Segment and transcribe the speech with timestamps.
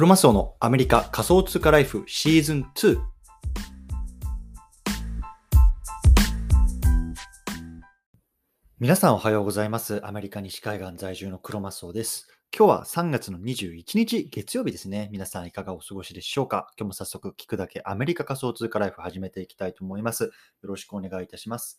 [0.00, 2.98] クロマスオのアメリカ仮想通貨ライフシーズン2。
[8.78, 10.00] 皆さんおはようございます。
[10.06, 12.28] アメリカ西海岸在住のクロマスオです。
[12.56, 15.10] 今日は3月の21日月曜日ですね。
[15.12, 16.72] 皆さんいかがお過ごしでしょうか？
[16.78, 20.24] 今日も早速聞くだけアメリカ仮想通貨ライフ始めていきたいと思います。
[20.24, 20.30] よ
[20.62, 21.78] ろしくお願いいたします。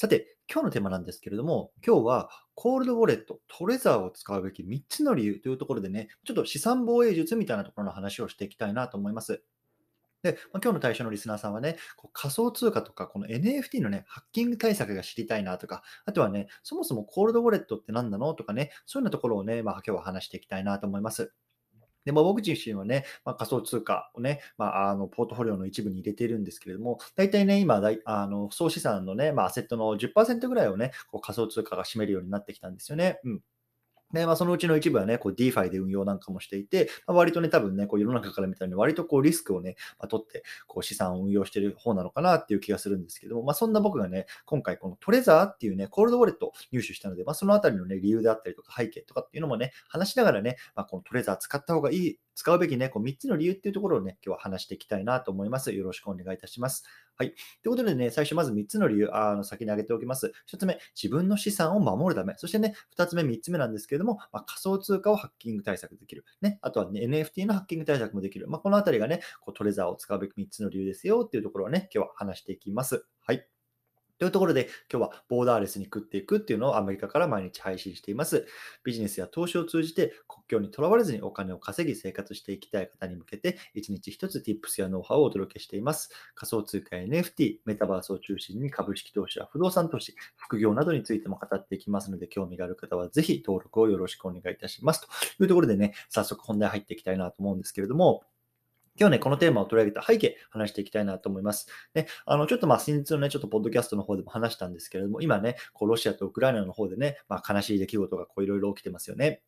[0.00, 9.42] さて、今日のテーマなんですけれども、今日はコールドウォレット、トレザーを使うべき3つの理由というところでね、ちょっと資産防衛術みたいなところの話をしていきたいなと思います。
[10.22, 21.32] で、まあ、今日の対象のリスナーさんはね、こう仮想通貨とかこの NFT のね、ハッキング対策が知りたいなとか、あとはね、そもそもコールドウォレットって何なのとかね、そういうようなところをね、まあ、今日は話していきたいなと思います。
[22.08, 33.20] でまあ、僕自身はね、まあ、仮想通貨をね、まあ、あのポートフォリオの一部に入れているんですけれども、大体ね、今、だあの総資産のね、まあ、アセットの10%ぐらいをね、こう仮想通貨が占めるようになってきたんですよね。
[33.24, 33.42] うん
[34.12, 55.72] で、まあ、そのうちの一部はね、こう DeFi で運用なんかもしていて、まあ、割とね、多分ね、こう世の中から見たらね、割とこうリスクをね、まあ、取って、こう資産を運用してる方なのかなっていう気がするんですけども、まあ、そんな僕がね、今回このトレザーっていうね、コールドウォレットを入手したので、まあ、そのあたりのね、理由であったりとか背景とかっていうのもね、話しながらね、まあ、このトレザー使った方がいい、使うべきね、こう3つの理由っていうところをね、今日は話していきたいなと思います。
[55.72, 56.84] よろしくお願いいたします。
[57.20, 57.30] はい。
[57.30, 60.32] ということでね、最初まず3つの理由、あの先に挙げておきます。
[60.52, 62.34] 1つ目、自分の資産を守るため。
[62.36, 66.24] そしてね、2つ目、3つ目なんですけれども、まあ、仮想通貨をハッキング対策できる。
[66.42, 68.46] ね、あとは、ね、NFT のハッキング対策もできる。
[68.46, 73.04] まあ、このあたりがね、こうトレザーを使うべき3つの理由ですよっていうところをね、今日は話していきます。
[73.26, 73.57] はい。
[74.18, 78.46] というところで、今日はボーダーレスに食っていくっていうのをアメリカから毎日配信しています。
[78.82, 86.10] ビジネスや投資を通じて国境にとらわれずにお金を稼ぎ生活していきたい方に向けて、一日一つ Tips やノウハウをお届けしています。
[86.34, 95.06] 仮想通貨や NFT、メタバースを中心に株式投資や不動産投資、副業などについても語っていきますので、興味がある方はぜひ登録をよろしくお願いいたします。
[95.36, 98.24] というところでね、早速本題入っていきたいなと思うんですけれども、
[98.98, 101.68] 今日ね、このテーマを取り上げた背景、話していきたいなと思います。
[101.94, 109.42] ね、あの、ちょっとまあ、先日のね、ちょっとポッドキャストの方でも話したんですけれども、今ね、こう、ロシアとウクライナの方でね、まあ、悲しい出来事がこう、いろいろ起きてますよね。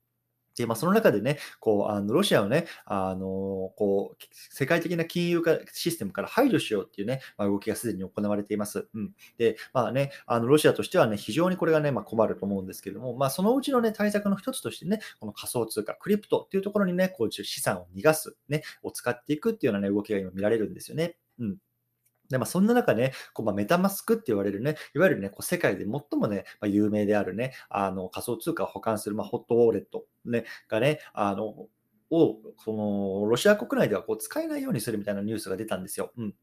[0.61, 8.89] で、まあ、その中でね、こう、あの、ロシアをね、あの、こう、世界的な金融化システムから排除しようっていうね、まあ、動きがすでに行われています。
[8.95, 9.13] うん。
[9.39, 21.17] で、まあね、あの、ロシアとしてはね、非常にこれがね、まあ、困ると思うんですけれども、まあ、そのうちのね、対策の一つとしてね、この仮想通貨、クリプトっていうところにね、こう、資産を逃がす、ね、を使っていくっていうようなね、動きが今見られるんですよね。
[21.39, 21.57] うん。
[22.31, 31.67] でまあ、そんな中ね、こうまあ、メタマスクって言われるね、いわゆるね、こう世界で最もね、まあ、有名であるね、あの仮想通貨を保管する、まあ、ホットウォレット、ね、がね、あの
[32.13, 36.13] をそのロシア国内ではこう使えないようにするみたいなニュースが出たんですよ。
[36.17, 36.35] うん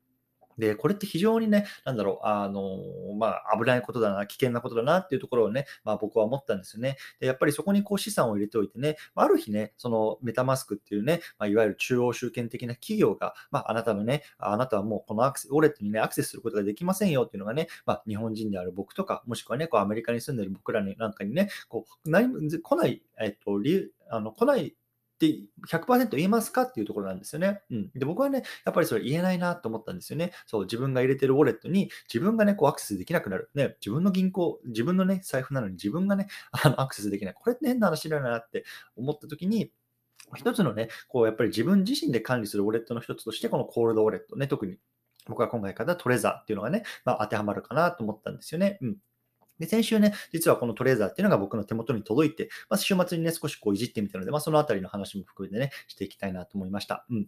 [0.57, 2.79] で、これって非常にね、なんだろう、あの、
[3.17, 6.97] まあ、危ないことだな、危険なことだなっていうところをね、まあ、僕は思ったんですよね。
[7.19, 24.75] で、やっぱりそこにこう資産を入れておいてね、ある日ね、そのメタマスクっていうね、まあ、いわゆる中央集権的な企業が、まあ、あなたのね、あなたはもうこのアクセスウォレットにね、アクセスすることができませんよっていうのがね、まあ、日本人である僕とか、もしくはね、こうアメリカに住んでる僕らになんかにね、こう、何も来ない、えっと、理由、あの、来ない
[25.17, 27.61] って100%言えますかっていうところなんですよね。
[27.71, 27.91] うん。
[27.95, 30.31] で、僕はね、やっぱりそれ言えないなと思ったんですよね。
[30.45, 33.49] そう、自分が入れてるウォレットに自分がね、こうアクセスできなくなる。
[33.55, 37.33] ね、自分の銀行、自分のね、財布なのに自分がね、 あのアクセスできない。
[37.33, 38.63] これって変な話だよなって
[38.95, 39.71] 思った時に、
[40.35, 44.77] 一つのね、こうやっぱり自分自身で管理するウォレットの一つとして、このコールドウォレットね、特に
[45.27, 48.77] 僕が今回買ったトレザーっていうのがね、まあ、当てはまるかなと思ったんですよね。
[48.81, 48.97] うん。
[49.59, 57.05] で、先週ね、実はこのトレーザーっていうのが僕の手元に届いて、まあ、週末にね、少しこういじってみたので、まあ、そのあたりの話も含めてね、していきたいなと思いました。
[57.09, 57.27] うん。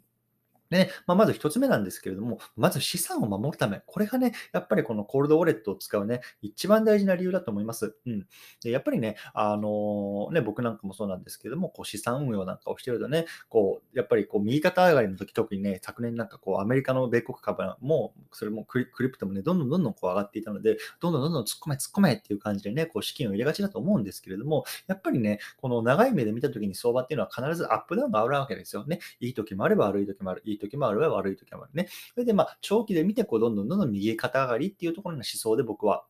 [0.70, 7.96] でね、まあ、まず一つ目なんですけれども、まず資産を守るため、これがね、やっぱりこのコールドウォレットを使うね、一番大事な理由だと思います。
[8.06, 8.28] うん。
[8.64, 29.00] で、やっぱりね、あのーね、僕なんかもそうなんですけれども、こう資産運用なんかをしてるとね、こう、やっぱりこう右肩上がりの時、特にね、昨年なんかこう、アメリカの米国株も、それもクリクリプトもね、どんどんどんどんこう上がっていたので、どんどんどんどん突っ込め突っ込めっていう感じでね、こう資金を入れがちだと思うんですけれども、やっぱりね、この長い目で見た時に相場っていうのは必ずアップダウンがあるわけですよね。
[29.20, 30.42] いい時もあれば悪い時もある。
[30.46, 31.88] いい時もあれば悪い時もあるね。
[32.14, 36.06] それでまあ、長期で見て、こう、どんどんどんどん右肩上がりっていうところの思想で僕は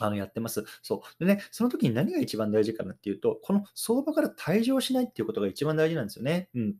[0.00, 0.64] あのやってます。
[0.82, 1.24] そう。
[1.24, 6.48] でね、その時に何が一番大事かなっていうと、この相場から退場しないっていうことが一番大事なんですよね。
[6.54, 6.74] うん。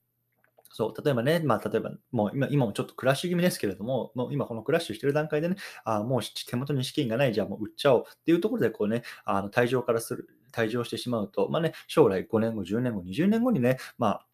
[0.74, 14.26] そう、例えばね、まあ、例えば、もう今今もちょっとクラッシュ気味ですけれども、もう今このクラッシュしてる段階でね、あもう手元に資金がない、じゃあもう売っちゃおうっていうところで、こうね、あの退場からする、退場してしまうと、まあね、将来5年後、10年後、20年後にね、まあ、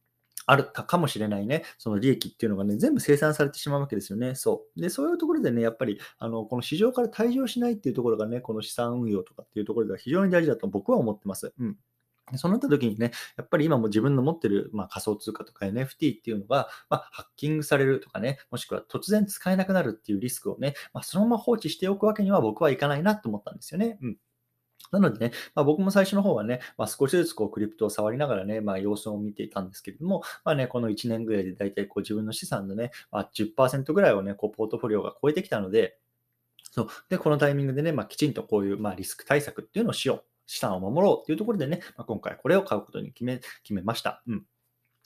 [0.51, 4.35] あるかもしれないね、その利益っていうのがね、全部生産されてしまうわけですよね。
[4.35, 4.81] そう。
[4.81, 11.53] で、そういうところでね、やっぱり、あの、この市場から退場しないっていうところがね、この資産運用とかっていうところでは非常に大事だと僕は思ってます。
[11.59, 11.77] うん。
[12.37, 23.99] そうなった時にね、やっぱり今も自分の持ってる、まあ、仮想通貨とか NFT っていうのが、まあ、ハッキングされるとかね、もしくは突然使えなくなるっていうリスクをね、まあ、そのまま放置しておくわけには僕はいかないなと思ったんですよね。
[24.03, 24.17] うん。
[24.93, 35.99] なのでね、まあ、僕も最初の方はね、まあ、少しずつこうクリプトを触りながらね、まあ、様子を見ていたんですけれども、まあね、この1年ぐらいで大体こう自分の資産のね、まあ、10%ぐらいをね、こうポートフォリオが超えてきたので、
[36.71, 36.89] そう。
[37.09, 40.25] で、このタイミングでね、まあ、きちんとこういう、まあ、リスク対策っていうのをしよう。
[40.49, 44.23] 資産を守ろうっていうところでね、まあ、今回これを買うことに決め決めました。
[44.27, 44.47] うん。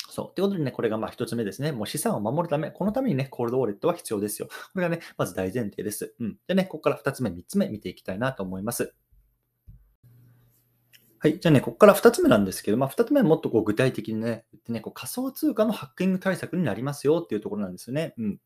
[0.09, 0.35] そう。
[0.35, 1.73] ということでね、これがまあ一つ目ですね。
[1.73, 4.49] もう資産を守るため、このためにね、コールドウォレットは必要ですよ。
[4.49, 6.15] これがね、まず大前提です。
[6.21, 6.37] うん。
[6.47, 8.95] でね、ここから二つ目、三つ目見ていきたいなと思います。
[11.23, 11.39] はい。
[11.39, 18.13] じゃあね、ここから2つ目なんですけど、まあ、2つ目はもっとこう具体的にね、ってねこう仮想通貨のハッキング対策になりますよっていうところなんですよね。
[18.19, 18.39] うん。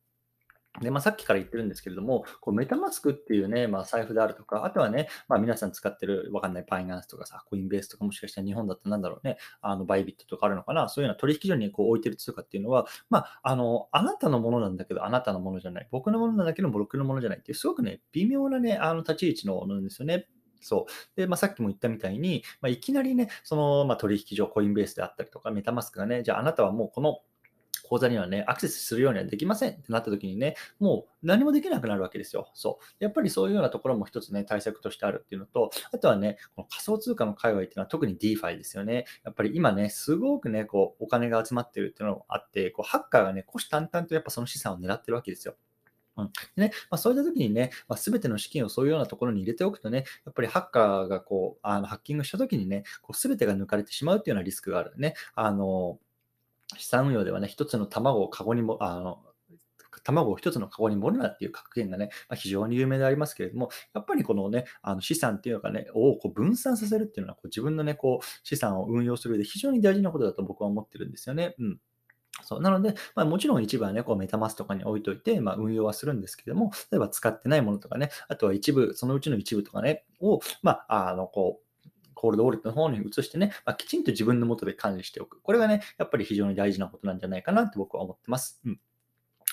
[0.83, 20.27] で、まあ、さっきから言ってるんですけれども、こうメタマスクっていうね、まあ、財布であるとか、あとはね、まあ、皆さん使ってるわかんないパイナンスとかさ、コインベースとかもしかしたら日本だったらなんだろうね、あのバイビットとかあるのかな、そういうような取引所にこう置いてる通貨っていうのは、まあ、あの、あなたのものなんだけど、あなたのものじゃない、僕のものなんだけど、僕のものじゃないっていう、すごくね、微妙なね、あの立ち位置のものなんですよね。
[20.61, 21.17] そう。
[21.17, 27.21] で、まあ、さっきも言ったみたいに、まあ、いきなりね、その、まあ、取引所、コインベースであったりとか、メタマスクがね、じゃああなたはもうこの
[27.87, 32.51] 口座にはね、アクセスするようにはできませんってなった時にね、もう何もできなくなるわけですよ。
[32.55, 33.05] そう。
[33.05, 39.07] やっぱりそういうようなところも一つね、対策としてあるっていうのと、あとはね、この仮想通貨の界隈っていうのは特に DeFi ですよね。
[39.25, 45.57] やっぱり今ね、すごくね、こう、お金が集まってるっていうのがあって、こう、ハッカーがね、虎視眈々とやっぱその資産を狙ってるわけですよ。
[46.17, 46.31] うん。
[46.57, 55.15] でね、まあ、そういった時にね、まあ、全ての資金をそういうようなところに入れておくとね、やっぱりハッカーがこう、あのハッキングした時にね、こう全てが抜かれてしまうっていうようなリスクがあるね。
[55.35, 55.99] あの、
[56.77, 59.23] 資産運用ではね、一つの卵をカゴにも、あの、
[60.03, 71.55] 卵を一つのカゴに盛るなっていう格言がね、まあ、非常に有名でありますけれども、やっぱりこのね、あの資産っていうのがね、をこう分散させるっていうのは、こう自分のね、こう資産を運用する上で非常に大事なことだと僕は思ってるんですよね。
[71.59, 71.81] うん。
[72.43, 85.41] そうなので、まあ、もちろん一部はね、こうメタマスとかに置いといて、まあ、運用はするんですけども、例えば使ってないものとかね、あとは一部、そのうちの一部とかね、を、まあ、あの、こう、コールドウォレットの方に移してね、まあ、きちんと自分のもとで管理しておく。
[85.41, 88.61] これがね、やっぱり非常に大事なことなんじゃないかなって僕は思ってます。
[88.65, 88.81] うん。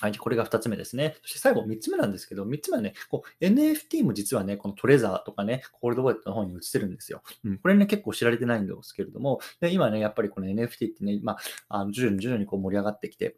[0.00, 1.16] はい、これが2つ目ですね。
[1.22, 7.22] そして最後3つ目なんですけど、3つ目はね、こう NFT も実はね、このトレザーとかね、コールドウォレットの方に移せるんですよ。
[7.44, 11.36] うん、これね、結構知られてないんですけれども、で今ね、やっぱりこの NFT ってね、ま
[11.68, 13.36] あ、あの徐々に徐々にこう盛り上がってきて、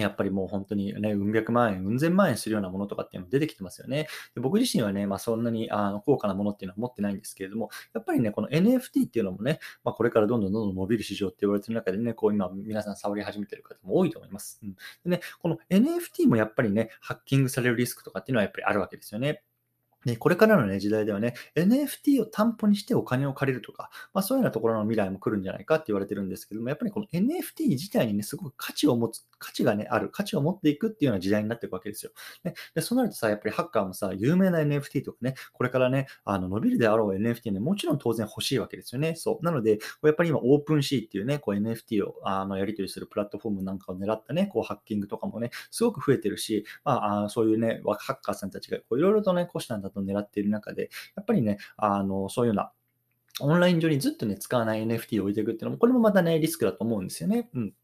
[0.00, 4.08] やっぱりもう本当にね、うん百万円、うん千万円するようなものとかっていうのも出てきてますよね。
[4.34, 14.60] で僕自身はね、まあ、そんなにあの高価なものっていうのは持ってないんですけれども、やっぱりね、この NFT っていうのもね、まあ、これからどんどんどんどん伸びる市場って言われてる中でね、こう今皆さん触り始めてる方も多いと思います。
[14.62, 19.42] うん、でね、この NFT もやっぱりね、ハッキングされるリスクとかっていうのはやっぱりあるわけですよね。
[20.06, 32.12] で、これからのね、時代ではね、NFT を担保にしてお金を借りるとか、まあそういうようなところの未来も来るんじゃないかって言われてるんですけども、やっぱりこの NFT 自体にね、すごく価値を持つ、価値がね、ある、価値を持っていくっていうような時代になっていくわけですよ。
[32.44, 39.16] で、でそうなるとさ、やっぱりハッカーもさ、有名な NFT とかね、これからね、あの伸びるであろう NFT ね、もちろん当然欲しいわけですよね。
[39.16, 39.44] そう。
[39.44, 52.72] なので、やっぱり今、オープンシーっていうね、こう NFT をあのやり取りするプラットフォームなんかを狙ったね、こうハッキングとかもね、すごく増えてるし、まあ、あそういうね、ハッカーさんたちがいろいろとね、コシなんだと狙っている中で、やっぱりね、あの、そういうような、
[53.40, 57.48] オンライン上にずっとね、使わない NFT を置いていくっていうのも、これもまたね、リスクだと思うんですよね。
[57.54, 57.74] うん。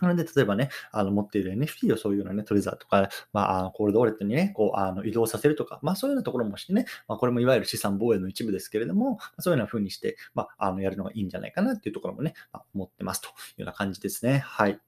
[0.00, 14.38] なので、例えばね、あの持っている NFT をそういうようなね、トレザーとか、まあ、コールドウォレットにね、こう、あの移動させるとか、まあ、そういうようなところもしてね、まあ、これもいわゆる資産防衛の一部ですけれども、そういうような風にして、まあ、あのやるのがいいんじゃないかなっていうところもね、まあ、思ってますというような感じですね。
[14.38, 14.80] はい。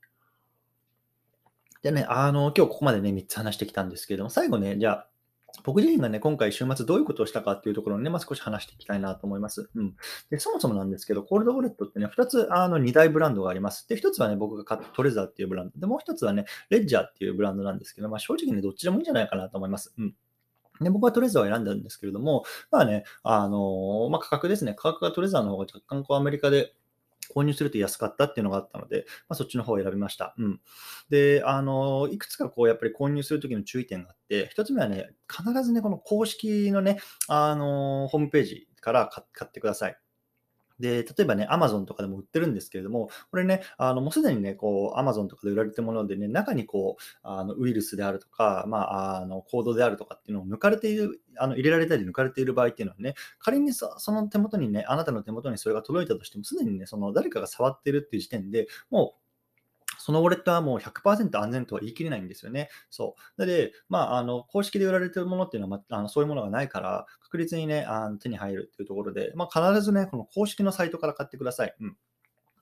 [1.83, 5.10] でね、あの、今日ここまでね、3つ話してきたんですけれども、最後ね、じゃあ、
[5.65, 9.71] 僕自身がね、今回週末どういうことをしたかっていうところをね、まあ、少し話していきたいなと思います。
[9.75, 9.95] うん。
[10.31, 13.89] で、そもそもなんですけど、コールドウォレットってね、2つ、あの、2大ブランドがあります。
[13.89, 15.79] で、1つはね、僕が買ったトレザーっていうブランド。
[15.79, 19.95] で、もう1つはね、レッジャーっていうブランドなんですけど、まあ、正直ね、どっちでもいいんじゃないかなと思います。
[19.99, 20.15] うん。
[20.81, 24.75] で、僕はトレザーを選んだんですけれども、まあね、あのまあ、価格ですね。
[24.75, 26.75] 価格がトレザーの方が若干こうアメリカで
[27.35, 30.35] 購入すると安かったっていうのがあったので、まあ、そっちの方を選びました。
[30.39, 30.61] うん。
[31.09, 39.97] で、あの、いくつかこう、やっぱり購入するときの注意点があって、1つ目はね、必ずね、この公式のね、あの、ホームページから買ってください。
[40.81, 59.30] で、例えばね、アマゾンとかでも売ってるんですけれども、これね、あのもうすでにね、こう、アマゾンとかで売られてるものでね、中にこう、あのウイルスであるとか、まあ、あのコードであるとかっていうのを抜かれている、あの入れられたり抜かれている場合っていうのはね、仮にそその手元にね、あなたの手元にそれが届いたとしても、すでにね、その誰かが触ってるっていう時点でもう、
[60.01, 62.71] そのウォレットはもう100%安全とは言い切れないんですよね。
[62.91, 63.41] そう。
[63.41, 71.75] なので、まあ、あの、公式で売られてるものっていうのは、まあのそういうものがないから、確実にね、あの手に入るっていうところで、まあ、必ずね、この公式のサイトから買ってください。
[71.81, 71.97] うん。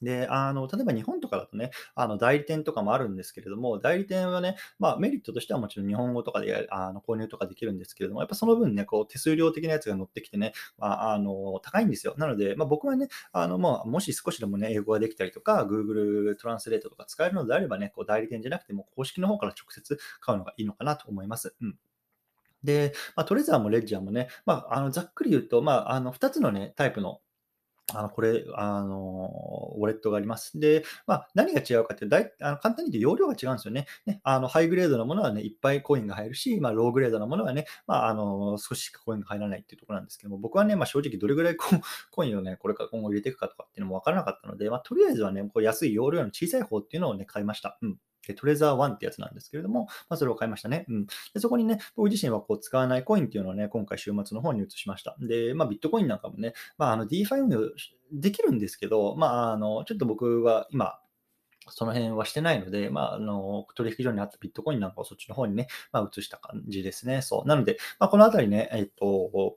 [0.02, 12.14] で、あの、例えば日本とかだとね、あの、代理店とかもあるんですけれども、代理店はね、まあ、メリットとしてはもちろん日本語とかであの購入とかできるんですけれども、やっぱその分ね、こう、手数料的なやつが乗ってきてね、まあ、あの、高いんですよ。
[12.16, 21.54] なので、まあ、僕はね、あの、まあ、もし少しでもね、英語ができたりとか、Google トランスレートとか使えるのであればね、こう、代理店じゃなくても公式の方から直接買うのがいいのかなと思います。
[21.60, 21.78] うん。
[22.64, 27.20] で、まあ、トレザーもレッジャーもね、まあ、あのざっくり言うと、まあ、あの2つの、ね、タイプの
[27.94, 30.60] あの、これ、あの、ウォレットがあります。
[30.60, 33.86] で、まあ、何が違うかって、だいあの簡単に言うと容量が違うんですよね。
[34.04, 41.66] ね、あの、ハイグレードのものはね、いっぱいコインが入るし、まあ、ローグレードのものはね、まあ、あの、少ししかコインが入らないっていうところなんですけども、僕はね、まあ、正直どれぐらいコ
[42.12, 47.78] コインをね、これから今後入れていくかとかっていうのもわからなかったので、まあ、とりあえずはね、こう安い容量の小さい方っていうのをね、買いました。
[47.80, 47.98] うん。
[48.34, 50.86] トレザー1ってやつなんですけれども、まあ、それを買いましたね。
[50.88, 51.06] うん。
[51.34, 55.16] でそこにね、僕自身はこう使わないコインっていうのをね、今回週末の方に移しました。
[55.20, 57.60] で、まあ、ビットコインなんかもね、まあ、あの DeFi 運用
[58.12, 60.98] できるんですけど、まあ、あの、ちょっと僕は今、
[61.70, 67.22] その辺はしてないので、まあ、あの取引所にあったビットコインなんかをそっちの方にね、まあ、移した感じですね。
[67.22, 67.48] そう。
[67.48, 69.56] なので、まあ、このあたりね、えっと、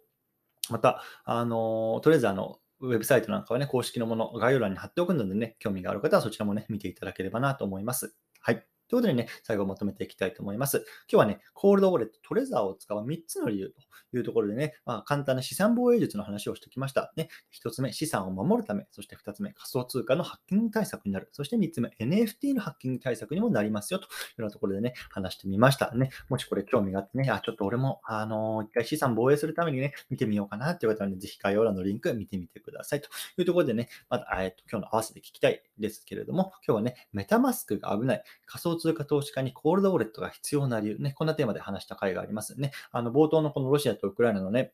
[0.69, 8.15] また、あの、とりあえずあの、ウェブサイトなんかはね、公式のもの、概要欄に貼っておくのでね、興味がある方はそちらもね、見ていただければなと思います。
[8.41, 8.67] はい。
[8.91, 10.85] ということでね、最後まとめていきたいと思います。
[11.09, 13.81] 今日はね、コールドウォレット、トレザーを使う3つの理由と
[14.17, 17.13] いうところでね、まあ、簡単な資産防衛術の話をしてきました。
[17.15, 17.29] ね、
[17.63, 21.29] 1つ目、資産を守るため、そして2つ目、仮想通貨のハッキング対策になる。
[21.31, 25.95] そして3つ目、NFT のハッキング対策にもなりますよというようなところでね、話してみました。
[25.95, 33.07] ね、もしこれ興味があってね、あ、ちょっと俺も、あのー、一回資産防衛するためにね、見てみようかなっていう方はね、ぜひ概要欄のリンク見てみてくださいと
[33.37, 42.71] いうところでね、また、えっと、今日の合わせて聞きたいですけれども、今日はね、メタマスクが危ない、仮想通貨投資家にコールドウォレットが必要な理由、ね、こんなテーマで話した回がありますね。
[42.91, 44.73] あの冒頭のこのロシアとウクライナのね、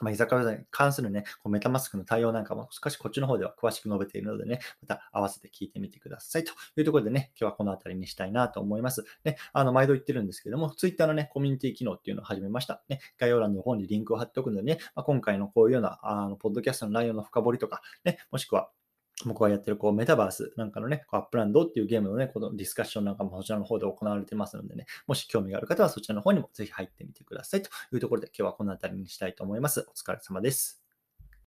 [0.00, 9.04] まあ、居酒屋に関するね、こう MetaMask の対応なんかも少しこっちの方では詳しく述べているのでね、また合わせて聞いてみてくださいというところでね、今日はこの辺りにしたいなと思います。
[9.24, 12.82] ね、あの、毎度言ってるんですけども、Twitter のね、コミュニティ機能っていうのを始めました。
[12.88, 18.70] ね、概要欄の方にリンクを貼っておくのでね、まあ、今回のこういうような、あの、ポッドキャストの内容の深掘りとか、ね、もしくは、
[19.24, 29.86] 僕がやってるこうメタバースなんかのね、 Upland っていうゲームのね、このディスカッションなんかもそちらの方で行われてますのでね、もし興味がある方はそちらの方にもぜひ入ってみてくださいというところで今日はこの辺りにしたいと思います。
[29.88, 30.81] お疲れ様です。